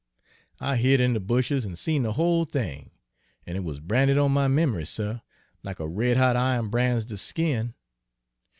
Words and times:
I 0.59 0.77
hid 0.77 0.99
in 0.99 1.13
de 1.13 1.19
bushes 1.19 1.63
an' 1.63 1.75
seen 1.75 2.01
de 2.01 2.13
whole 2.13 2.43
thing, 2.45 2.89
an' 3.45 3.55
it 3.55 3.63
wuz 3.63 3.75
branded 3.79 4.17
on 4.17 4.31
my 4.31 4.47
mem'ry, 4.47 4.83
suh, 4.87 5.19
like 5.61 5.79
a 5.79 5.87
red 5.87 6.17
hot 6.17 6.35
iron 6.35 6.69
bran's 6.69 7.05
de 7.05 7.17
skin. 7.19 7.75